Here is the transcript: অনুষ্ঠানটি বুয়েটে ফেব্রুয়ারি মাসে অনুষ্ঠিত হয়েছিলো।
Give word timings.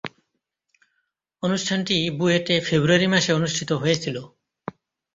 অনুষ্ঠানটি 1.43 1.97
বুয়েটে 2.17 2.55
ফেব্রুয়ারি 2.67 3.07
মাসে 3.07 3.31
অনুষ্ঠিত 3.33 3.69
হয়েছিলো। 3.73 4.21